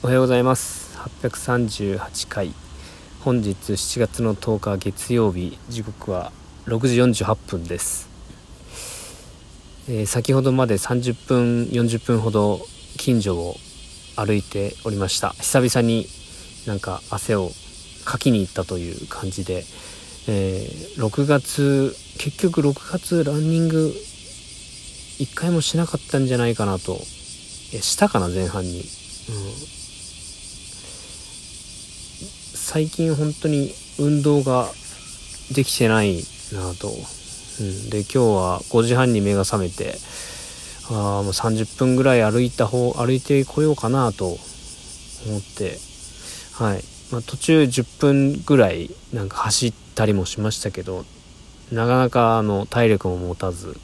[0.00, 0.96] おはようございます。
[0.96, 2.54] 838回。
[3.24, 5.58] 本日7月の10日月曜日。
[5.68, 6.30] 時刻は
[6.66, 8.08] 6時48分です、
[9.88, 12.60] えー、先ほどまで30分40分ほど
[12.96, 13.56] 近所を
[14.14, 15.30] 歩いておりました。
[15.30, 16.06] 久々に
[16.64, 17.50] なんか汗を
[18.04, 19.64] かきに行ったという感じで、
[20.28, 23.92] えー、6月結局6月ランニング
[25.18, 27.00] 1回もしなかったんじゃないかなと。
[27.82, 28.84] したかな前半に、うん、
[32.70, 34.68] 最近本当に運動が
[35.54, 36.18] できてない
[36.52, 39.94] なと、うん、で今日は5時半に目が覚めて
[40.90, 44.40] あもう30分ぐらい歩いた方歩いてこようかなと思っ
[45.56, 45.78] て
[46.56, 51.06] はい、まあ、途中10分ぐらいなんか走ったりもしましたけど
[51.72, 53.78] なかなかあの体力も持たず、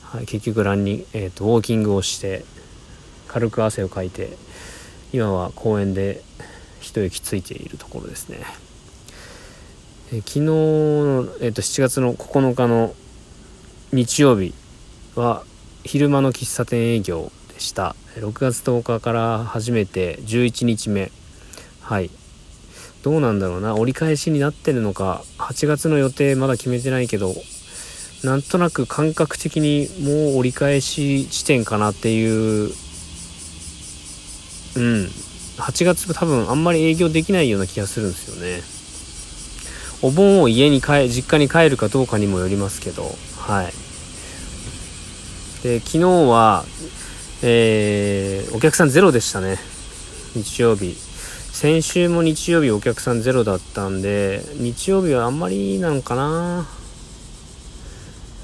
[0.00, 2.42] はい、結局ランニング、えーとウォーキングをして
[3.28, 4.30] 軽く汗をかいて
[5.12, 6.22] 今は公園で
[6.84, 8.38] 一息ついているところですね。
[10.12, 12.94] え昨日の、えー、と7月の9日の
[13.92, 14.54] 日曜日
[15.16, 15.44] は
[15.84, 17.96] 昼間の喫茶店営業でした。
[18.16, 21.10] 6月10日から初めて11日目。
[21.80, 22.10] はい。
[23.02, 23.74] どうなんだろうな。
[23.74, 27.34] 折り返しになってるのか8月の予定まだ決めてないけど
[28.22, 32.72] なんとなく感覚的にもう折り返し地点かなっていう
[34.76, 35.08] うん。
[35.58, 38.62] 8月多分あんまり営業できないような気がするんですよね。
[40.02, 43.04] お盆を家に帰実家に帰るかどうかにもよりますけど
[43.38, 43.72] はい。
[45.62, 46.64] で昨日は
[47.42, 49.58] えー、お客さんゼロでしたね。
[50.34, 50.96] 日曜日。
[51.52, 56.66] 先週も日曜日お客さんゼロだったんで日曜日はあんまりなのかな。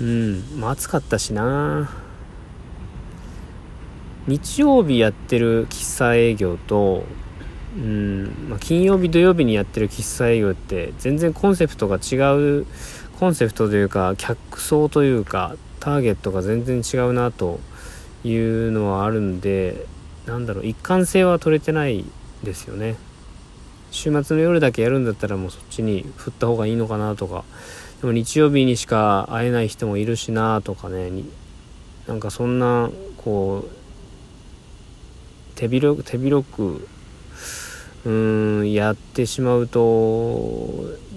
[0.00, 1.90] うんまあ暑かったしな。
[4.26, 7.04] 日曜日やってる喫茶営業と、
[7.76, 12.16] うんまあ、金曜日土曜日にやってる喫茶営業って全然コンセプトが違
[12.60, 12.66] う
[13.18, 17.60] コンセプトというか客層というかターゲットが全然違うなと
[18.24, 19.86] いうのはあるんで
[20.26, 22.04] なんだろう一貫性は取れてない
[22.42, 22.96] ですよね。
[23.90, 27.44] 週末の夜だけやるんだったらもうそっちに振った方がいいのかなとか
[28.00, 31.10] でも日曜日にしか会えない人もいるしなとかね
[32.06, 33.79] なんかそんなこう
[35.60, 36.88] 手広く手広く
[38.06, 39.80] うんやってしまうと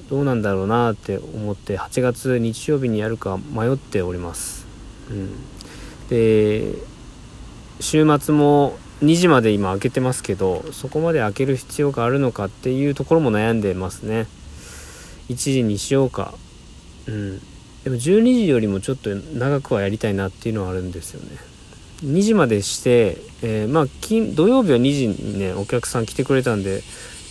[0.10, 4.66] どうなんだろうなって思って8月日曜日にやるか迷っております。
[5.10, 5.30] うん、
[6.10, 6.74] で
[7.80, 14.28] 週末も2時まで今開けてますけどそこまで開ける必要があるのかっていうところも悩んでますね。
[15.30, 16.34] 1時にしようか。
[17.08, 17.40] うん。
[17.86, 21.53] でも12時よりもちょっと長くはやりたいなっていうのはあるんですよね。
[22.04, 26.82] 2時までして、えー、まあ金土曜日は2時にねお客さん来てくれたんで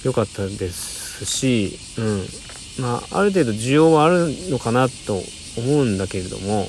[0.05, 5.21] よかったですし、うんまあ、ある程度需要はあるのかなと
[5.59, 6.67] 思うんだけれども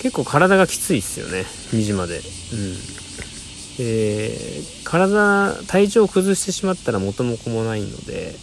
[0.00, 1.40] 結構体がきついっすよね
[1.72, 2.18] 2時まで。
[2.18, 2.22] うん
[3.80, 8.34] えー、体体調を崩してしまったら元も子もないので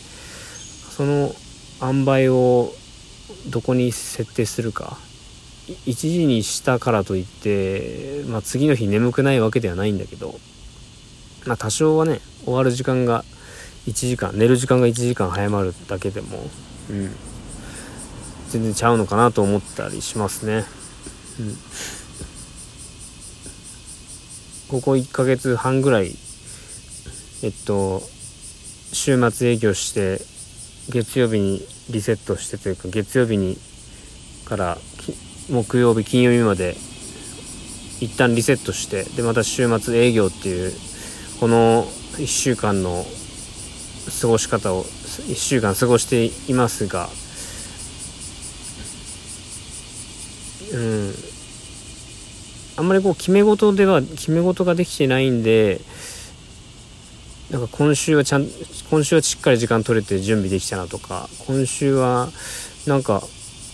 [0.96, 1.35] その
[1.81, 2.72] 塩梅を
[3.50, 4.97] どこに設定するか
[5.67, 10.35] 1時にしたからといって、まあ、次の日眠くないわけではないんだけど、
[11.45, 13.23] まあ、多少はね終わる時間が
[13.87, 16.37] 1時間寝る時間が1時間早まるだけでも、
[16.89, 17.15] うん、
[18.49, 20.65] 全然ちゃうのかなと思ったりしますね。
[21.39, 21.55] うん、
[24.69, 26.15] ここ1ヶ月半ぐらい
[27.43, 28.01] えっと
[28.93, 30.21] 週末営業して
[30.89, 33.57] 月曜日にリセットしてというか月曜日に
[34.45, 34.77] から
[35.50, 36.75] 木曜日金曜日まで
[38.00, 40.73] 一旦リセットしてでまた週末営業っていう
[41.39, 41.83] この
[42.17, 43.06] 1週間の
[44.22, 47.09] 過ごし方を1週間過ごしていますが
[50.73, 51.13] うん。
[52.78, 55.79] あんまりこう決め事では決め事ができてないんで
[57.49, 58.47] なんか今週はちゃん
[58.90, 62.28] 今週はしっかり時間取れて準備できたなとか今週は
[62.85, 63.23] なんか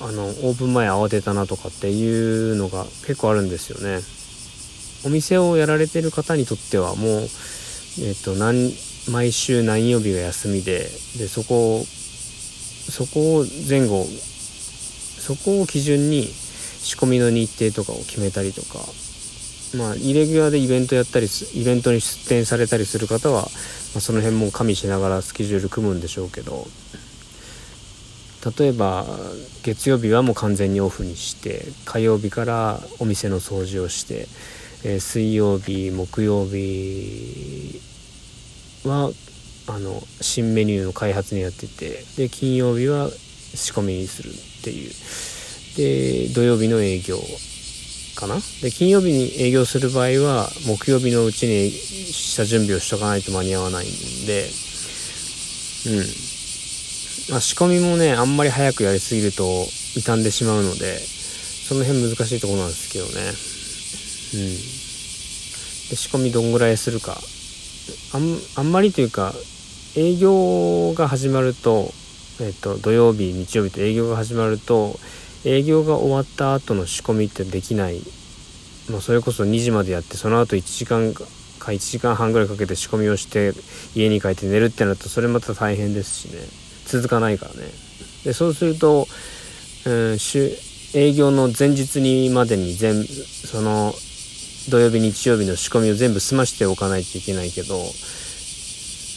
[0.04, 4.02] あのオープン前慌てたなとかっていうのが結構あるんですよね。
[5.06, 7.28] お店をやられてる方にとってはもう
[8.00, 8.74] えっ、と何
[9.10, 18.80] 毎週何曜日が休みででそこをそこを前後そこを基準に仕込みの日程とかを決めたりとか
[19.78, 23.48] まあイレギュラーでイベントやったりイベントに出店されたりする方は、ま
[23.98, 26.68] あ、その辺も加味しながらスケジュール組むんでしょうけど。
[28.58, 29.06] 例えば
[29.64, 34.28] 月曜日はもう完全にオフにして火曜日からお店の掃除をして、
[34.84, 37.80] えー、水曜日木曜日
[38.84, 39.12] は
[39.68, 44.92] あの新メニューの開発にやっててで金曜日は仕込みにするっていう。
[45.78, 47.18] で土曜日の営業
[48.16, 48.36] かな？
[48.62, 53.90] で金曜日に営業する場合は木曜日のうちに下準備をしとかないと間に合わないん
[54.26, 54.50] で
[55.88, 56.41] うん。
[57.30, 59.44] まあ仕込みもねあんまり早くやりすぎると
[59.94, 63.12] 傷んでしまうのでその辺難しいとこなんですけどね。
[64.34, 64.50] うん。
[65.90, 67.18] で仕込みどんぐらいするか。
[68.14, 69.34] あんあんまりというか
[69.96, 71.92] 営業が始まると、
[72.42, 75.00] えっと、土曜日日曜日と営業が始まると
[75.46, 78.02] 営業が終わった後の仕込みってできない、
[78.90, 81.24] まあ、それこそ2時までやってその後1時間か
[81.72, 83.54] 1時間半ぐらいかけて仕込みをして
[83.96, 86.71] 家に帰って寝るってなるとそれまた大変ですしね。
[86.92, 87.70] 続かないからね。
[88.26, 89.08] でそうすると、
[89.86, 90.18] うん、
[90.94, 93.94] 営業の前日にまでに全その
[94.70, 97.80] 土曜日日曜日の仕込みを全部済ましておかないといけないけど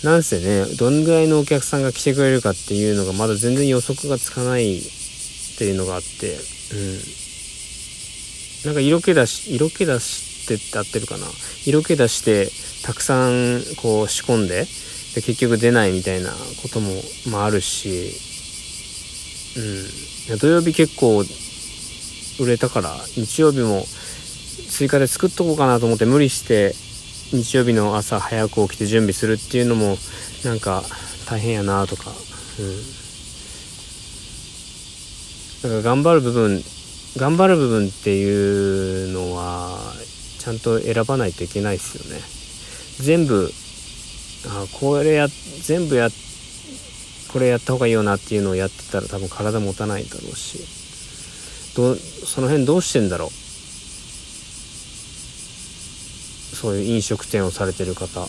[0.04, 4.82] なんせねどんぐらいのお客さんが来てくれるかっていうのがまだ全然予測がつかないっ
[5.58, 7.00] ていうのがあってうん。
[8.64, 11.26] なんか色気出し色気出してって合ってるかな？
[11.66, 12.48] 色気出して
[12.82, 14.64] たくさんこう仕込んで
[15.14, 16.30] で結局出ないみたいな
[16.62, 16.90] ことも、
[17.30, 18.12] まあ、あるし
[19.56, 20.38] うん。
[20.38, 21.24] 土曜日結構
[22.40, 23.84] 売れたから日曜日も
[24.68, 26.74] 追加で作っとこうかなと思って無理して
[27.36, 29.96] 日曜日の朝早く起きて準備するっていうのも
[30.44, 30.82] なんか
[31.28, 32.10] 大変やなとか
[32.58, 32.76] うん。
[35.70, 36.62] だか頑張る部分
[37.16, 39.78] 頑張る部分っていうのは
[40.38, 42.20] ちゃんと選ばないといけないですよね。
[42.98, 43.52] 全部
[44.46, 45.28] あこれや
[45.62, 46.08] 全部や
[47.32, 50.58] これやった方がいいよなっていうのをやってたら多分体持たないだろうし。
[51.74, 53.30] どその辺どうしてんだろう。
[56.54, 58.20] そういう飲食店をされてる方。
[58.20, 58.24] う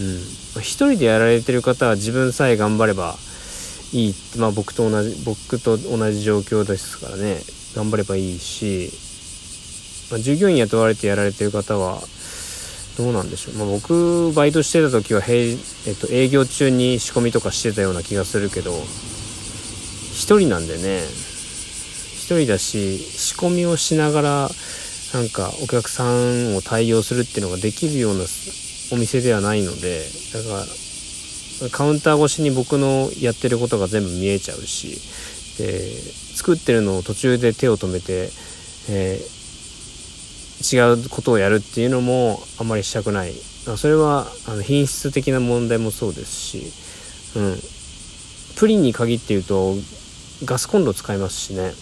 [0.00, 0.20] ん。
[0.60, 3.16] 一人でやられてる方は自分さえ頑張れば
[3.92, 4.14] いい。
[4.38, 7.40] まあ僕と同じ僕と同じ状況ですからね。
[7.74, 8.90] 頑張ればいいし、
[10.10, 12.00] まあ、従業員雇われてやられてる方は
[13.00, 15.56] どうなんでしょう、まあ、僕バイトしてた時は、えっ
[15.96, 24.48] と、営業中に仕込みとかしてたような気がするけど1人なんでね1人だし仕込みをしながら
[25.14, 28.24] なんかお客さんを対応するっていうのができるような
[28.92, 30.02] お店ではないので
[30.34, 30.66] だか
[31.62, 35.00] らカウンター越しに僕のやってることが全部見えちゃうし
[35.56, 35.90] で
[36.36, 38.30] 作ってるのを途中で手を止めて、
[38.90, 39.39] えー、
[40.60, 43.32] 違うことをやるっていうのもあんまりしたくない。
[43.76, 46.72] それはあの品質的な問題もそうですし、
[47.36, 47.58] うん、
[48.56, 49.74] プリンに限って言うと
[50.44, 51.72] ガスコンロ使いますしね。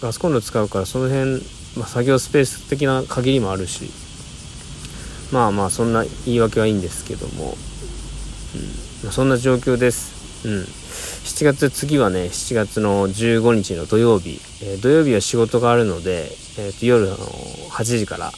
[0.00, 1.42] ガスコンロ使うからその辺
[1.76, 3.90] まあ、作業スペース的な限りもあるし。
[5.30, 7.56] まあまあそんな言い訳はいいんですけども、
[8.54, 9.06] うん。
[9.06, 18.30] ま、そんな状況です、うん、7月次はね7月の15日の土曜日、えー、土曜日は仕事があるので、えー、と夜の8時から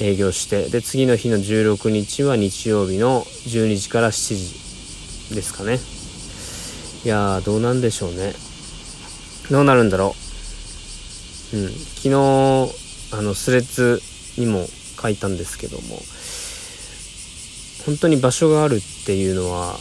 [0.00, 5.78] 営業してで次の日の16日は日曜日の12時から7時ですかね。
[7.04, 8.34] いやーどうなんでしょうね。
[9.50, 10.14] どうなるんだろ
[11.52, 11.56] う。
[11.56, 12.10] うん、昨日
[13.12, 14.00] あのスレッズ
[14.40, 14.66] にも
[15.00, 15.98] 書いたんですけども
[17.86, 19.76] 本当に場所があるっていうのは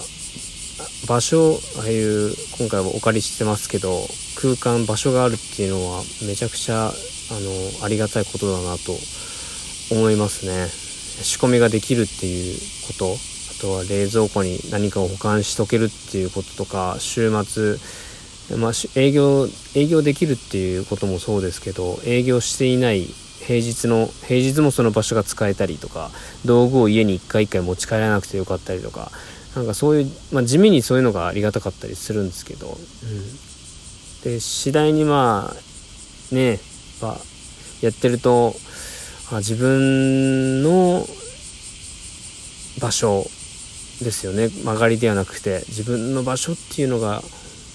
[1.08, 3.92] 場所ああいう今回はお借りしてますけど
[4.42, 8.94] 空間場所があるっていうのはめちゃくちゃあのありがたいことだなと
[9.92, 10.68] 思いますね。
[11.24, 12.58] 仕込みができるっていう
[12.88, 17.78] ことあとは冷蔵庫に何かを保管しとけるっていうこととか週末
[18.58, 26.12] まあ、営業営業できるっていうこともそうですけど営業していない平日の平日もその場所が使えたりとか
[26.46, 29.12] 道具を家に一回一回持ち帰らなくてよかったりとか
[29.56, 32.76] なんかそういう、まあ、地味にそういうのがありがたかったりするんですけど、うん、
[34.24, 35.54] で次第にま
[36.32, 36.60] あね
[37.02, 37.18] あ、
[37.82, 38.56] やってると
[39.32, 41.06] あ自分の
[42.80, 43.24] 場所
[44.02, 44.50] ですよね。
[44.50, 47.22] 曲がりではなくて自分の場所っていうのが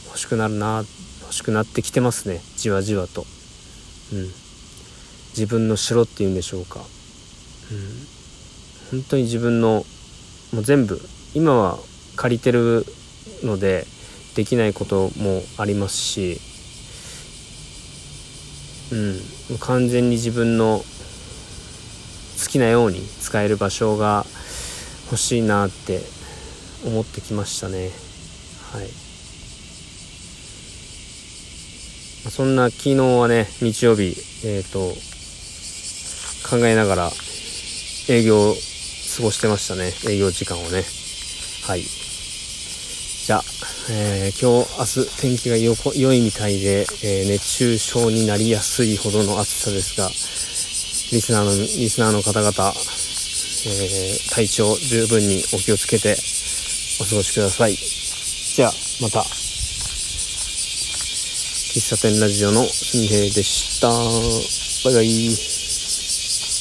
[0.07, 0.85] 欲しくなるな
[1.23, 2.41] 欲しくなってきてますね。
[2.57, 3.25] じわじわと、
[4.13, 4.29] うん、
[5.31, 6.81] 自分の城っていうんでしょうか、
[8.91, 9.85] うん、本当に自分の
[10.53, 11.01] もう全部
[11.35, 11.79] 今は
[12.17, 12.85] 借りてる
[13.43, 13.87] ので
[14.35, 16.41] できないこともありますし、
[18.93, 20.83] うん、完全に自分の
[22.39, 24.25] 好きなように使える場所が
[25.11, 26.01] 欲しいなって
[26.87, 27.91] 思ってきましたね。
[28.73, 28.87] はい。
[32.31, 34.95] そんな昨日はね、日曜日、えっ、ー、と、
[36.49, 37.11] 考えながら
[38.09, 38.55] 営業
[39.17, 39.93] 過ごしてましたね。
[40.07, 40.98] 営業時間をね。
[41.69, 41.83] はい。
[41.83, 43.45] じゃあ、
[43.91, 45.75] えー、今日明日天気が良
[46.15, 50.09] いみたいで、えー、熱中症になりやすいほどの暑さですが
[51.13, 56.17] リスナーのリスナーの方々、えー、体調十分にお気をつけて
[57.03, 57.75] お過ごしください。
[57.75, 58.73] じゃあ
[59.03, 59.21] また。
[61.69, 63.89] 喫茶店ラジオのすみへいでした。
[64.89, 65.58] バイバイ。